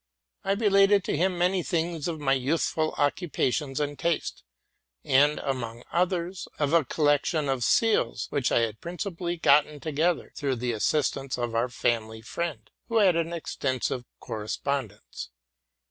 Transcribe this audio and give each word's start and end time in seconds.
I 0.43 0.53
related 0.53 1.03
to 1.03 1.15
him 1.15 1.37
many 1.37 1.61
things 1.61 2.07
of 2.07 2.19
my 2.19 2.33
youthful 2.33 2.95
occupations 2.97 3.79
and 3.79 3.99
taste, 3.99 4.41
and 5.03 5.37
among 5.37 5.83
others, 5.91 6.47
of 6.57 6.73
a 6.73 6.83
collec 6.83 7.25
tion 7.25 7.47
of 7.47 7.63
seals, 7.63 8.25
which 8.31 8.51
I 8.51 8.61
had 8.61 8.81
principally 8.81 9.37
gotten 9.37 9.79
together 9.79 10.31
through 10.35 10.55
the 10.55 10.71
assistance 10.71 11.37
of 11.37 11.53
our 11.53 11.69
family 11.69 12.21
friend, 12.23 12.67
who 12.87 12.97
had 12.97 13.15
an 13.15 13.31
extensive 13.31 14.05
cor 14.19 14.41
respondence. 14.43 15.29